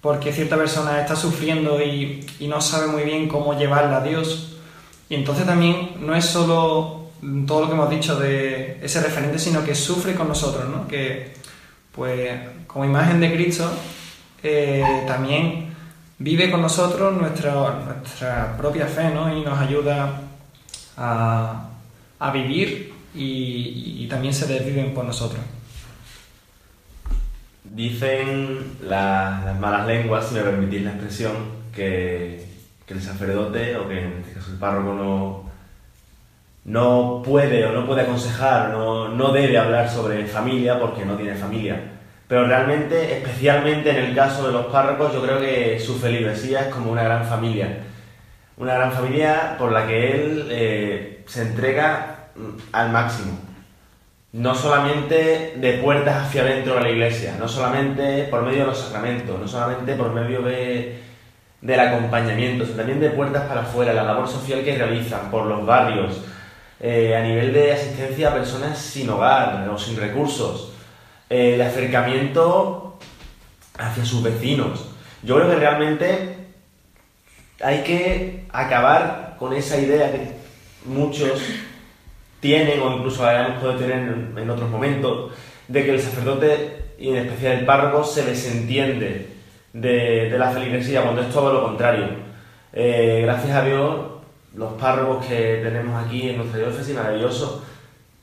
[0.00, 4.56] porque cierta persona está sufriendo y, y no sabe muy bien cómo llevarla a Dios.
[5.10, 7.10] Y entonces también no es solo
[7.44, 10.86] todo lo que hemos dicho de ese referente, sino que sufre con nosotros, ¿no?
[10.86, 11.34] que
[11.90, 12.38] pues
[12.68, 13.68] como imagen de Cristo
[14.44, 15.74] eh, también
[16.20, 19.36] vive con nosotros nuestra, nuestra propia fe ¿no?
[19.36, 20.20] y nos ayuda
[20.96, 21.68] a,
[22.20, 25.40] a vivir y, y, también se desviven por nosotros.
[27.64, 31.32] Dicen las, las, malas lenguas, si me permitís la expresión,
[31.74, 32.46] que,
[32.86, 35.50] que, el sacerdote o que en este caso el párroco no,
[36.64, 41.34] no puede o no puede aconsejar, no, no debe hablar sobre familia porque no tiene
[41.34, 46.60] familia pero realmente, especialmente en el caso de los párrocos, yo creo que su feligresía
[46.60, 47.78] es como una gran familia.
[48.58, 52.17] Una gran familia por la que él eh, se entrega
[52.72, 53.38] al máximo.
[54.32, 58.78] No solamente de puertas hacia adentro de la iglesia, no solamente por medio de los
[58.78, 61.00] sacramentos, no solamente por medio de,
[61.60, 65.64] del acompañamiento, sino también de puertas para afuera, la labor social que realizan por los
[65.64, 66.20] barrios,
[66.80, 70.72] eh, a nivel de asistencia a personas sin hogar o sin recursos,
[71.28, 72.98] el acercamiento
[73.78, 74.90] hacia sus vecinos.
[75.22, 76.36] Yo creo que realmente
[77.60, 80.32] hay que acabar con esa idea que
[80.84, 81.40] muchos
[82.40, 85.32] tienen o incluso hayamos podido tener en, otros momentos
[85.66, 89.28] de que el sacerdote y en especial el párroco se desentiende
[89.72, 92.06] de, de la feligresía cuando es todo lo contrario.
[92.72, 93.96] Eh, gracias a Dios
[94.54, 97.64] los párrocos que tenemos aquí en nuestra diócesis maravilloso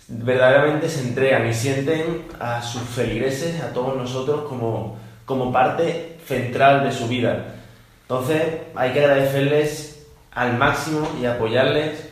[0.08, 6.84] verdaderamente se entregan y sienten a sus feligreses, a todos nosotros como, como parte central
[6.84, 7.56] de su vida.
[8.04, 8.43] Entonces
[8.75, 12.04] hay que agradecerles al máximo y apoyarles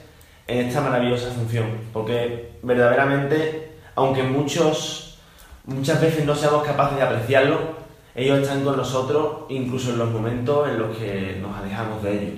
[0.54, 5.18] en esta maravillosa función, porque verdaderamente, aunque muchos,
[5.66, 7.84] muchas veces no seamos capaces de apreciarlo,
[8.16, 12.34] ellos están con nosotros incluso en los momentos en los que nos alejamos de ellos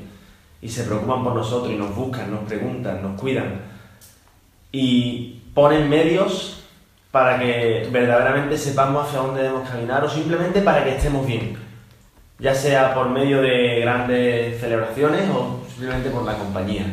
[0.62, 3.60] y se preocupan por nosotros y nos buscan, nos preguntan, nos cuidan
[4.72, 6.64] y ponen medios
[7.12, 11.58] para que verdaderamente sepamos hacia dónde debemos caminar o simplemente para que estemos bien,
[12.40, 16.86] ya sea por medio de grandes celebraciones o simplemente por la compañía.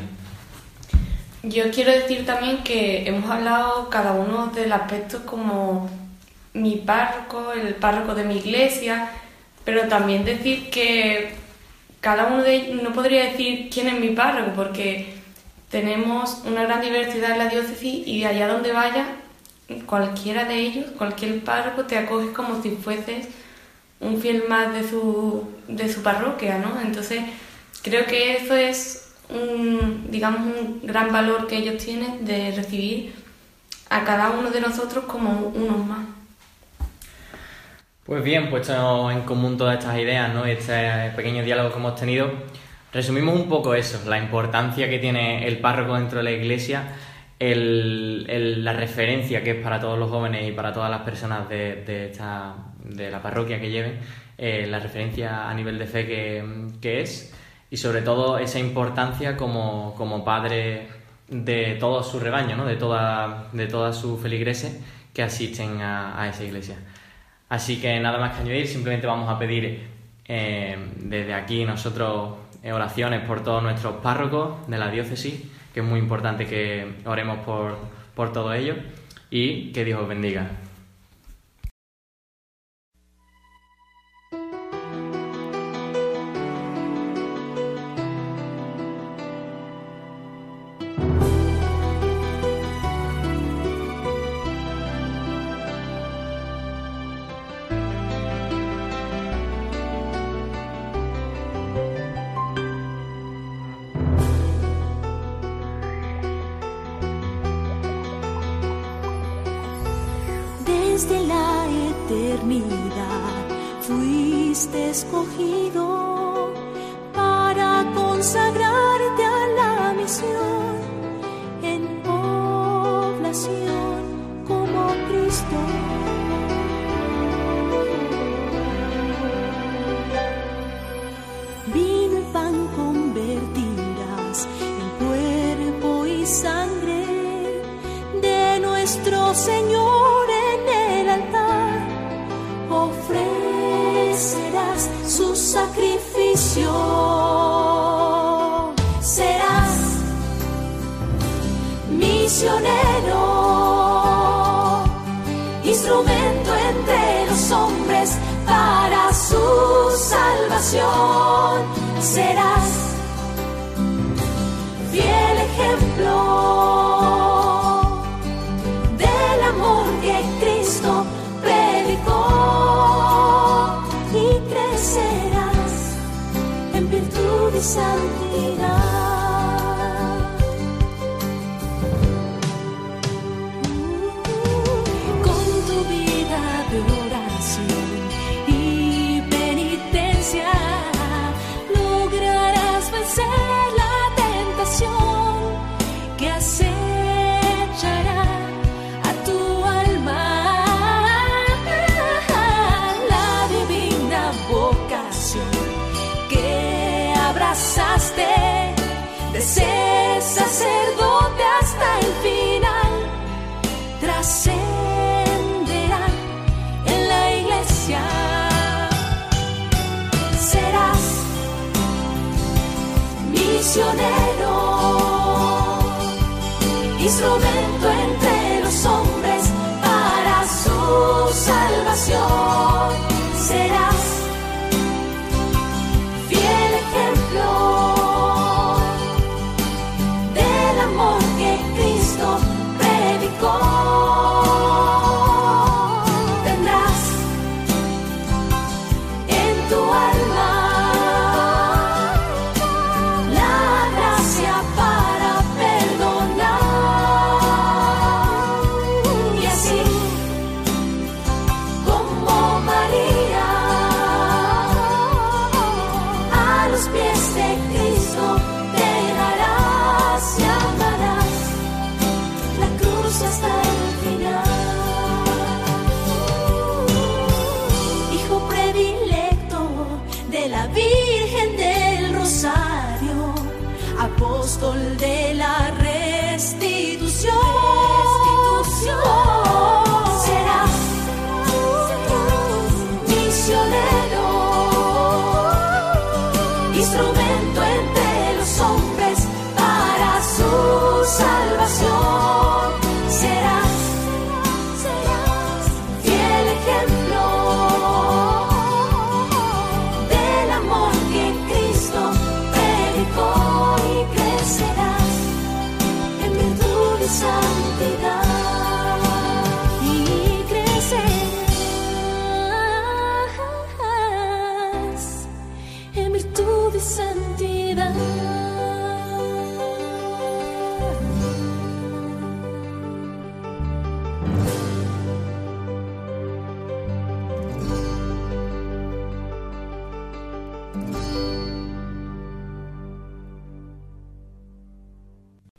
[1.43, 5.91] Yo quiero decir también que hemos hablado cada uno del aspecto como
[6.55, 9.11] mi párroco, el párroco de mi iglesia,
[9.65, 11.35] pero también decir que
[12.01, 15.15] cada uno de ellos, no podría decir quién es mi párroco, porque
[15.69, 19.07] tenemos una gran diversidad en la diócesis y allá donde vaya,
[19.87, 23.29] cualquiera de ellos, cualquier párroco te acoge como si fueses
[23.99, 26.81] un fiel más de su, de su parroquia, ¿no?
[26.81, 27.23] Entonces,
[27.83, 29.02] creo que eso es
[29.33, 33.15] un, digamos, un gran valor que ellos tienen de recibir
[33.91, 36.07] a cada uno de nosotros como unos más.
[38.05, 40.45] Pues bien, puesto en común todas estas ideas, ¿no?
[40.45, 42.31] Este pequeño diálogo que hemos tenido,
[42.93, 46.95] resumimos un poco eso, la importancia que tiene el párroco dentro de la iglesia,
[47.39, 52.55] la referencia que es para todos los jóvenes y para todas las personas de, esta,
[52.85, 53.99] de la parroquia que lleven,
[54.37, 57.33] eh, la referencia a nivel de fe que es
[57.73, 60.89] y sobre todo esa importancia como, como padre
[61.29, 62.67] de todo su rebaño, ¿no?
[62.67, 64.79] de, toda, de todas sus feligreses
[65.15, 66.77] que asisten a, esa iglesia.
[67.49, 69.89] Así que nada más que añadir, simplemente vamos a pedir
[70.27, 72.35] eh, desde aquí nosotros
[72.71, 77.79] oraciones por todos nuestros párrocos de la diócesis, que es muy importante que oremos por,
[78.15, 78.75] por todo ello
[79.31, 80.51] y que Dios os bendiga.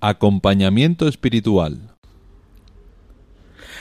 [0.05, 1.95] Acompañamiento espiritual.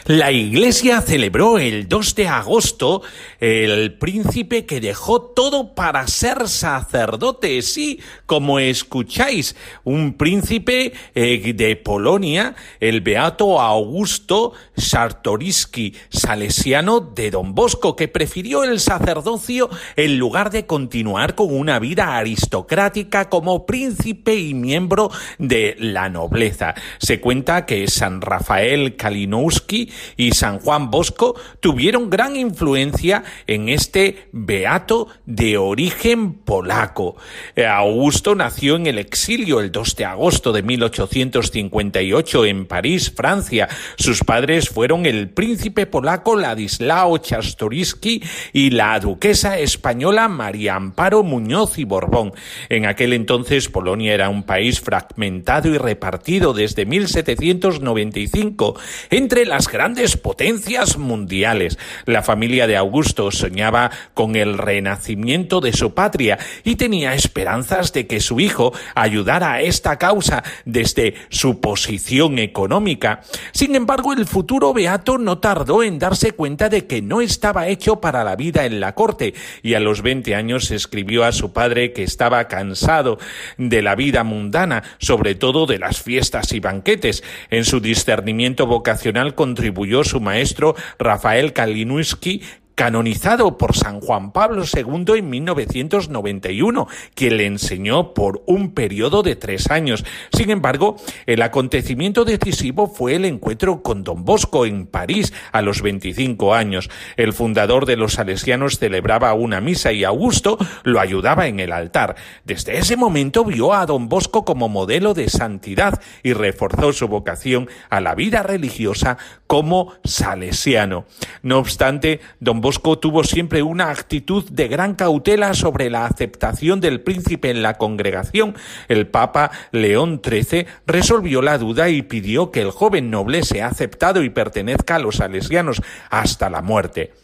[0.07, 3.03] La iglesia celebró el 2 de agosto
[3.38, 7.62] el príncipe que dejó todo para ser sacerdote.
[7.62, 17.55] Sí, como escucháis, un príncipe eh, de Polonia, el beato Augusto Czartoryski, salesiano de Don
[17.55, 24.35] Bosco, que prefirió el sacerdocio en lugar de continuar con una vida aristocrática como príncipe
[24.35, 26.75] y miembro de la nobleza.
[26.99, 34.28] Se cuenta que San Rafael Kalinowski y San Juan Bosco tuvieron gran influencia en este
[34.33, 37.16] beato de origen polaco.
[37.57, 43.68] Eh, Augusto nació en el exilio el 2 de agosto de 1858 en París, Francia.
[43.96, 51.78] Sus padres fueron el príncipe polaco Ladislao Czartoryski y la duquesa española María Amparo Muñoz
[51.78, 52.33] y Borbón.
[52.68, 58.78] En aquel entonces Polonia era un país fragmentado y repartido desde 1795
[59.11, 59.82] entre las grandes
[60.23, 61.77] potencias mundiales.
[62.07, 68.07] La familia de Augusto soñaba con el renacimiento de su patria y tenía esperanzas de
[68.07, 73.23] que su hijo ayudara a esta causa desde su posición económica.
[73.53, 78.01] Sin embargo, el futuro beato no tardó en darse cuenta de que no estaba hecho
[78.01, 81.92] para la vida en la corte y a los 20 años escribió a su padre
[81.92, 83.18] que estaba cansado
[83.59, 87.25] de la vida mundana, sobre todo de las fiestas y banquetes.
[87.51, 89.71] En su discernimiento vocacional contribuyó
[90.04, 92.42] su maestro Rafael Kalinowski
[92.83, 99.37] canonizado por San Juan Pablo II en 1991, quien le enseñó por un periodo de
[99.37, 100.05] tres años.
[100.33, 105.81] Sin embargo, el acontecimiento decisivo fue el encuentro con Don Bosco en París a los
[105.81, 106.90] 25 años.
[107.16, 112.16] El fundador de los salesianos celebraba una misa y Augusto lo ayudaba en el altar.
[112.45, 117.68] Desde ese momento vio a Don Bosco como modelo de santidad y reforzó su vocación
[117.90, 121.05] a la vida religiosa como salesiano.
[121.45, 127.00] No obstante, Don Bosco tuvo siempre una actitud de gran cautela sobre la aceptación del
[127.00, 128.54] príncipe en la congregación.
[128.88, 134.22] El Papa León XIII resolvió la duda y pidió que el joven noble sea aceptado
[134.22, 137.21] y pertenezca a los salesianos hasta la muerte.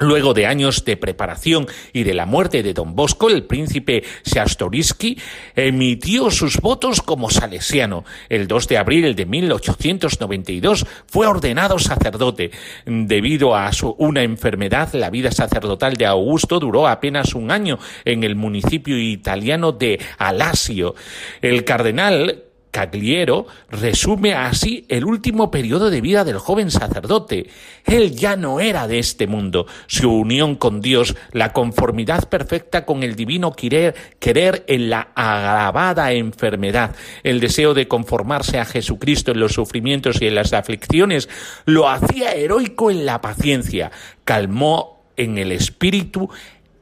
[0.00, 5.18] Luego de años de preparación y de la muerte de don Bosco, el príncipe Czartoryski
[5.56, 8.04] emitió sus votos como salesiano.
[8.28, 12.50] El 2 de abril de 1892 fue ordenado sacerdote.
[12.86, 18.22] Debido a su, una enfermedad, la vida sacerdotal de Augusto duró apenas un año en
[18.22, 20.94] el municipio italiano de Alasio.
[21.42, 22.44] El cardenal
[22.78, 27.48] Cagliero resume así el último periodo de vida del joven sacerdote.
[27.84, 29.66] Él ya no era de este mundo.
[29.88, 36.12] Su unión con Dios, la conformidad perfecta con el divino querer, querer en la agravada
[36.12, 41.28] enfermedad, el deseo de conformarse a Jesucristo en los sufrimientos y en las aflicciones,
[41.64, 43.90] lo hacía heroico en la paciencia,
[44.22, 46.30] calmó en el espíritu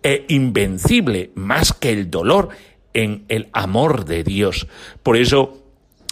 [0.02, 2.50] e invencible más que el dolor
[2.92, 4.66] en el amor de Dios.
[5.02, 5.65] Por eso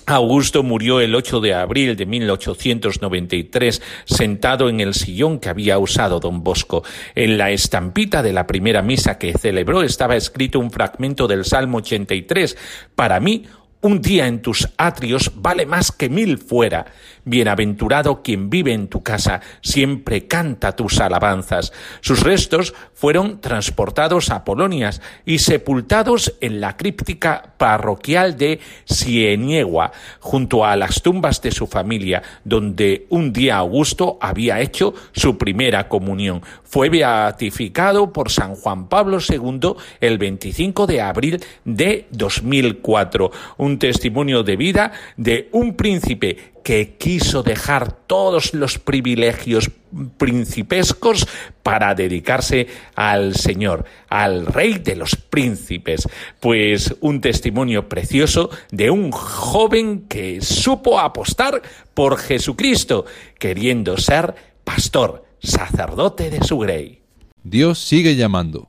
[0.06, 6.20] Augusto murió el 8 de abril de 1893 sentado en el sillón que había usado
[6.20, 6.84] don Bosco.
[7.14, 11.78] En la estampita de la primera misa que celebró estaba escrito un fragmento del Salmo
[11.78, 12.56] 83.
[12.94, 13.46] Para mí,
[13.84, 16.86] un día en tus atrios vale más que mil fuera.
[17.26, 21.70] Bienaventurado quien vive en tu casa, siempre canta tus alabanzas.
[22.00, 22.72] Sus restos
[23.04, 31.02] fueron transportados a Polonias y sepultados en la críptica parroquial de Sieniegua, junto a las
[31.02, 36.40] tumbas de su familia, donde un día Augusto había hecho su primera comunión.
[36.62, 43.30] Fue beatificado por San Juan Pablo II el 25 de abril de 2004.
[43.58, 49.70] Un testimonio de vida de un príncipe que quiso dejar todos los privilegios
[50.16, 51.28] principescos
[51.62, 56.08] para dedicarse al Señor, al Rey de los Príncipes.
[56.40, 61.62] Pues un testimonio precioso de un joven que supo apostar
[61.92, 63.04] por Jesucristo,
[63.38, 64.34] queriendo ser
[64.64, 67.02] pastor, sacerdote de su grey.
[67.42, 68.66] Dios sigue llamando.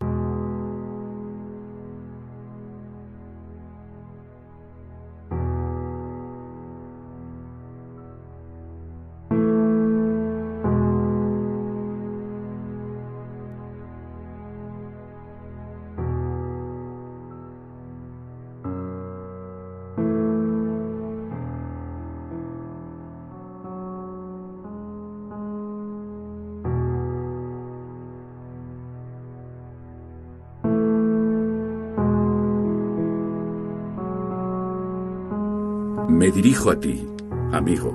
[36.16, 37.05] Me dirijo a ti,
[37.51, 37.93] amigo,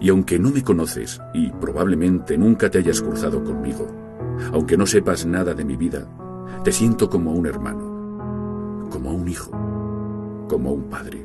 [0.00, 3.86] y aunque no me conoces y probablemente nunca te hayas cruzado conmigo,
[4.52, 6.04] aunque no sepas nada de mi vida,
[6.64, 9.52] te siento como un hermano, como un hijo,
[10.48, 11.24] como un padre.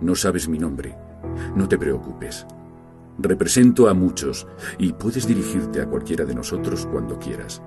[0.00, 0.98] No sabes mi nombre,
[1.54, 2.44] no te preocupes.
[3.20, 4.48] Represento a muchos
[4.78, 7.62] y puedes dirigirte a cualquiera de nosotros cuando quieras.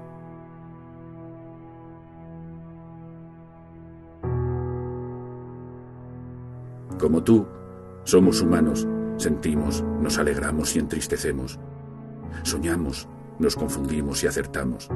[7.07, 7.47] Como tú,
[8.03, 8.85] somos humanos,
[9.15, 11.57] sentimos, nos alegramos y entristecemos.
[12.43, 13.07] Soñamos,
[13.39, 14.89] nos confundimos y acertamos.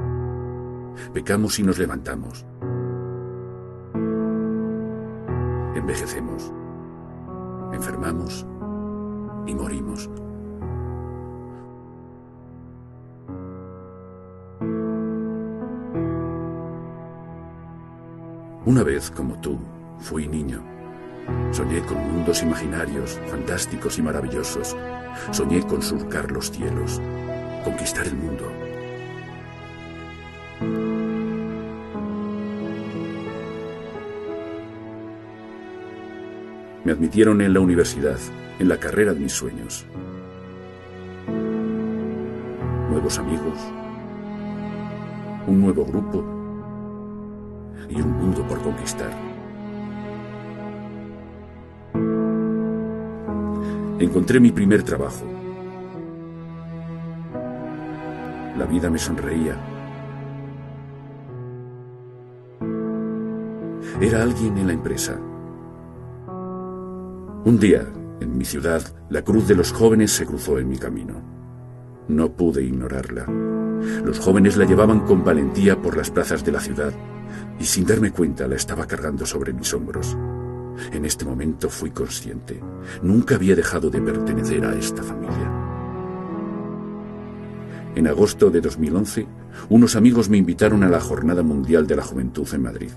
[1.14, 2.44] Pecamos y nos levantamos.
[5.74, 6.52] Envejecemos.
[7.72, 8.46] Enfermamos
[9.46, 10.10] y morimos.
[18.66, 19.58] Una vez, como tú,
[19.98, 20.71] fui niño.
[21.52, 24.76] Soñé con mundos imaginarios, fantásticos y maravillosos.
[25.30, 27.00] Soñé con surcar los cielos,
[27.64, 28.50] conquistar el mundo.
[36.84, 38.18] Me admitieron en la universidad,
[38.58, 39.86] en la carrera de mis sueños.
[42.90, 43.58] Nuevos amigos,
[45.46, 46.24] un nuevo grupo
[47.88, 49.31] y un mundo por conquistar.
[54.02, 55.24] Encontré mi primer trabajo.
[58.58, 59.56] La vida me sonreía.
[64.00, 65.20] Era alguien en la empresa.
[67.44, 67.86] Un día,
[68.18, 71.22] en mi ciudad, la cruz de los jóvenes se cruzó en mi camino.
[72.08, 73.26] No pude ignorarla.
[74.04, 76.92] Los jóvenes la llevaban con valentía por las plazas de la ciudad
[77.60, 80.16] y sin darme cuenta la estaba cargando sobre mis hombros.
[80.90, 82.60] En este momento fui consciente.
[83.02, 85.50] Nunca había dejado de pertenecer a esta familia.
[87.94, 89.26] En agosto de 2011,
[89.68, 92.90] unos amigos me invitaron a la Jornada Mundial de la Juventud en Madrid.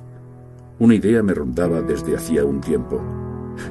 [0.79, 3.03] Una idea me rondaba desde hacía un tiempo.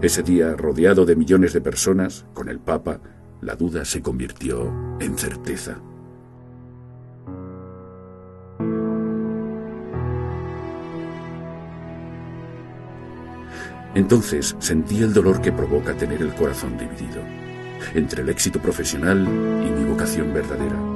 [0.02, 3.00] Ese día, rodeado de millones de personas, con el Papa,
[3.40, 5.78] la duda se convirtió en certeza.
[13.94, 17.22] Entonces sentí el dolor que provoca tener el corazón dividido
[17.94, 20.93] entre el éxito profesional y mi vocación verdadera.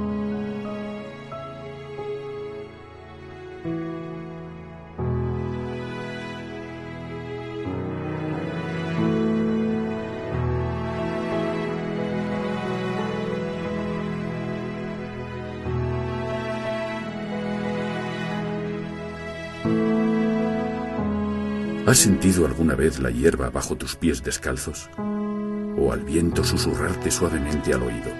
[21.89, 24.91] ¿Has sentido alguna vez la hierba bajo tus pies descalzos?
[24.95, 28.11] ¿O al viento susurrarte suavemente al oído?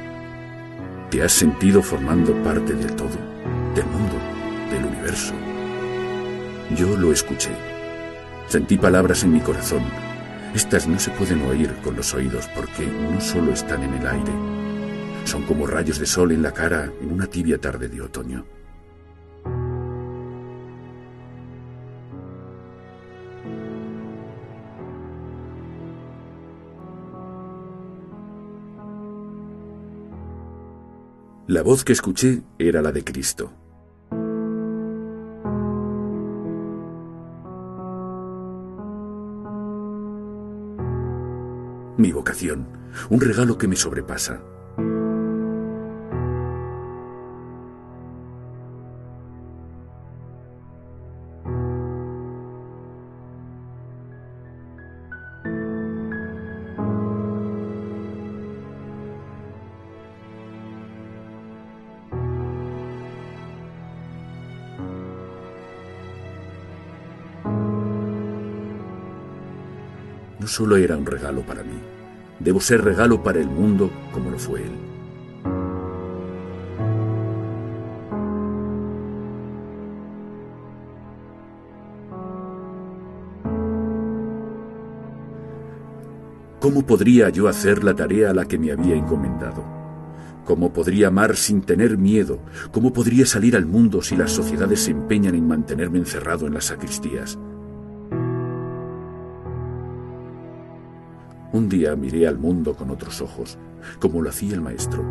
[1.11, 3.15] ¿Te has sentido formando parte del todo,
[3.75, 4.15] del mundo,
[4.71, 5.35] del universo?
[6.75, 7.51] Yo lo escuché.
[8.47, 9.83] Sentí palabras en mi corazón.
[10.55, 14.31] Estas no se pueden oír con los oídos porque no solo están en el aire.
[15.25, 18.47] Son como rayos de sol en la cara en una tibia tarde de otoño.
[31.49, 33.51] La voz que escuché era la de Cristo.
[41.97, 42.67] Mi vocación,
[43.09, 44.43] un regalo que me sobrepasa.
[70.49, 71.79] Solo era un regalo para mí,
[72.39, 74.89] debo ser regalo para el mundo como lo fue él.
[86.59, 89.63] ¿Cómo podría yo hacer la tarea a la que me había encomendado?
[90.45, 92.41] ¿Cómo podría amar sin tener miedo?
[92.71, 96.65] ¿Cómo podría salir al mundo si las sociedades se empeñan en mantenerme encerrado en las
[96.65, 97.39] sacristías?
[101.59, 103.57] Un día miré al mundo con otros ojos,
[103.99, 105.03] como lo hacía el maestro,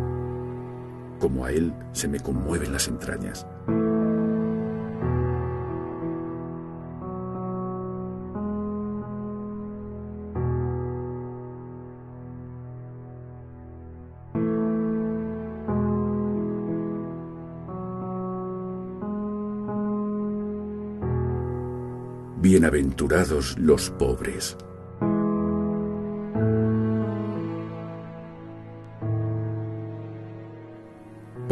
[1.19, 3.45] como a él se me conmueven las entrañas.
[22.41, 24.57] Bienaventurados los pobres.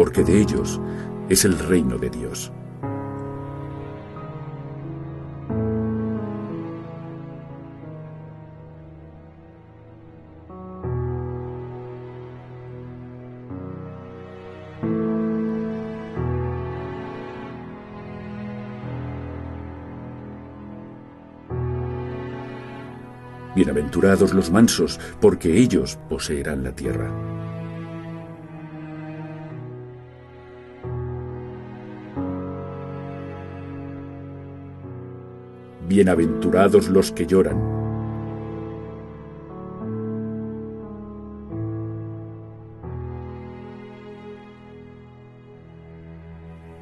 [0.07, 0.79] Porque de ellos
[1.27, 2.49] es el reino de Dios.
[23.53, 27.36] Bienaventurados los mansos, porque ellos poseerán la tierra.
[35.97, 37.57] Bienaventurados los que lloran.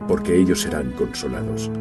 [0.05, 1.71] Porque ellos serán consolados.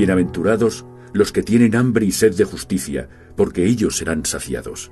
[0.00, 4.90] Bienaventurados los que tienen hambre y sed de justicia, porque ellos serán saciados.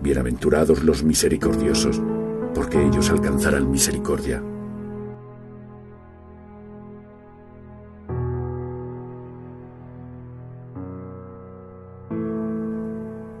[0.00, 2.00] Bienaventurados los misericordiosos,
[2.54, 4.42] porque ellos alcanzarán misericordia.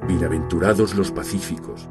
[0.08, 1.88] Bienaventurados los pacíficos.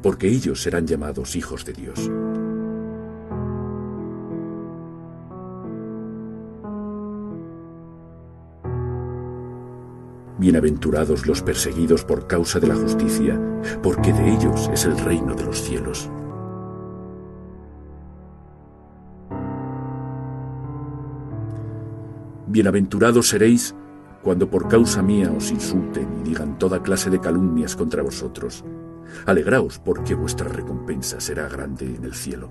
[0.00, 2.08] Porque ellos serán llamados hijos de Dios.
[10.48, 13.38] Bienaventurados los perseguidos por causa de la justicia,
[13.82, 16.08] porque de ellos es el reino de los cielos.
[22.46, 23.74] Bienaventurados seréis
[24.22, 28.64] cuando por causa mía os insulten y digan toda clase de calumnias contra vosotros.
[29.26, 32.48] Alegraos porque vuestra recompensa será grande en el cielo.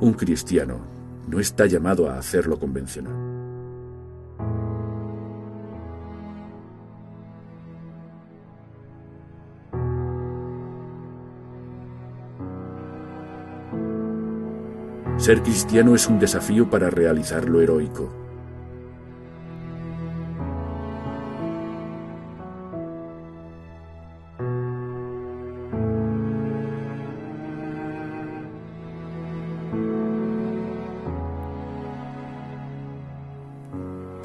[0.00, 0.78] Un cristiano
[1.28, 3.12] no está llamado a hacer lo convencional.
[15.18, 18.29] Ser cristiano es un desafío para realizar lo heroico.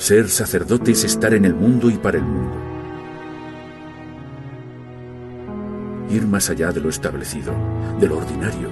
[0.06, 2.56] Ser sacerdote es estar en el mundo y para el mundo.
[6.12, 7.52] Ir más allá de lo establecido,
[8.00, 8.70] de lo ordinario.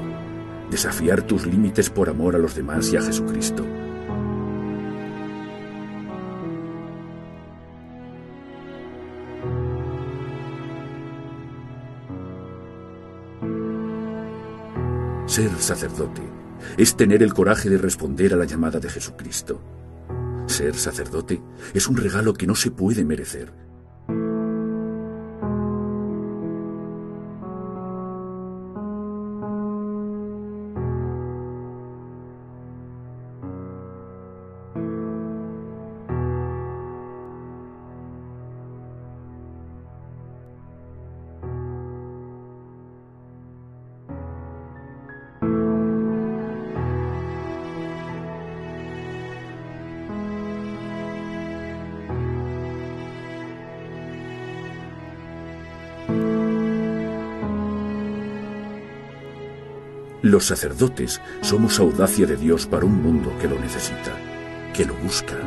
[0.69, 3.65] Desafiar tus límites por amor a los demás y a Jesucristo.
[15.25, 16.21] Ser sacerdote
[16.77, 19.59] es tener el coraje de responder a la llamada de Jesucristo.
[20.53, 21.41] Ser sacerdote
[21.73, 23.62] es un regalo que no se puede merecer.
[60.33, 64.17] Los sacerdotes somos audacia de Dios para un mundo que lo necesita,
[64.73, 65.37] que lo busca.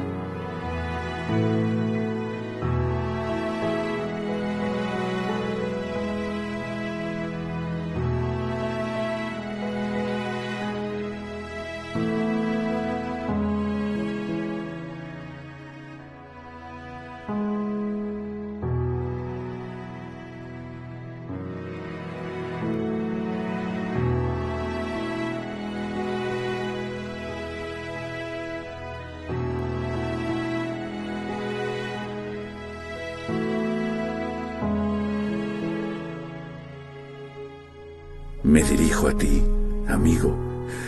[38.57, 39.45] Me dirijo a ti,
[39.87, 40.35] amigo,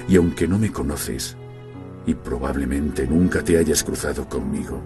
[0.08, 1.36] y aunque no me conoces,
[2.06, 4.80] y probablemente nunca te hayas cruzado conmigo,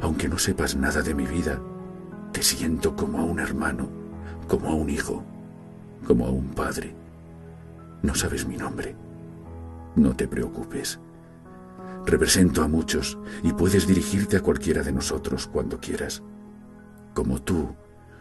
[0.00, 1.60] aunque no sepas nada de mi vida,
[2.30, 3.88] te siento como a un hermano,
[4.46, 5.24] como a un hijo,
[6.06, 6.94] como a un padre.
[8.02, 8.94] No sabes mi nombre.
[9.96, 11.00] No te preocupes.
[12.04, 16.22] Represento a muchos y puedes dirigirte a cualquiera de nosotros cuando quieras.
[17.14, 17.74] Como tú,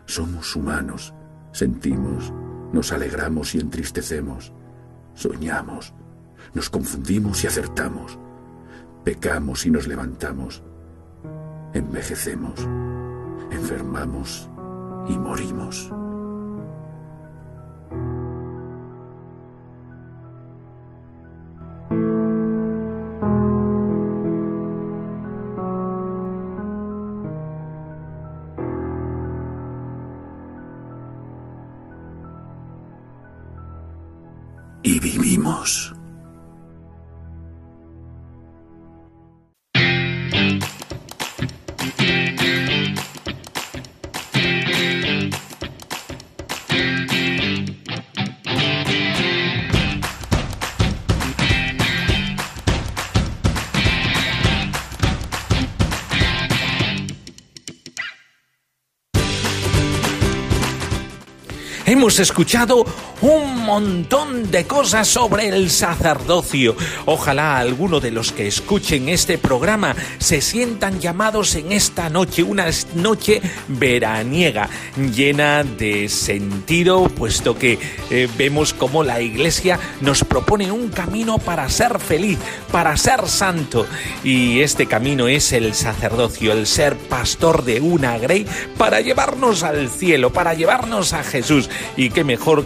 [0.07, 1.13] somos humanos,
[1.51, 2.33] sentimos,
[2.75, 4.51] nos alegramos y entristecemos,
[5.13, 5.93] soñamos,
[6.53, 8.19] nos confundimos y acertamos,
[9.05, 10.61] pecamos y nos levantamos,
[11.73, 12.59] envejecemos,
[13.49, 14.49] enfermamos
[15.07, 15.89] y morimos.
[61.95, 62.85] Hemos escuchado
[63.21, 66.75] un montón de cosas sobre el sacerdocio.
[67.05, 72.65] Ojalá alguno de los que escuchen este programa se sientan llamados en esta noche, una
[72.95, 74.69] noche veraniega,
[75.15, 77.79] llena de sentido, puesto que
[78.09, 82.37] eh, vemos cómo la Iglesia nos propone un camino para ser feliz,
[82.73, 83.87] para ser santo.
[84.21, 88.45] Y este camino es el sacerdocio, el ser pastor de una grey
[88.77, 91.69] para llevarnos al cielo, para llevarnos a Jesús.
[91.97, 92.65] Y qué mejor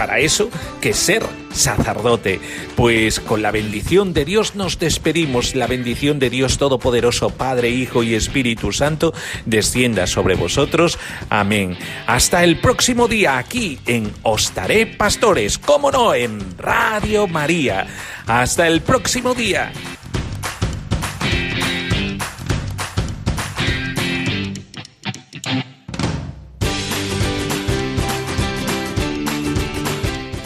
[0.00, 0.48] para eso
[0.80, 2.40] que ser sacerdote.
[2.74, 5.54] Pues con la bendición de Dios nos despedimos.
[5.54, 9.12] La bendición de Dios Todopoderoso, Padre, Hijo y Espíritu Santo,
[9.44, 10.98] descienda sobre vosotros.
[11.28, 11.76] Amén.
[12.06, 17.86] Hasta el próximo día aquí en Ostaré Pastores, como no, en Radio María.
[18.26, 19.70] Hasta el próximo día.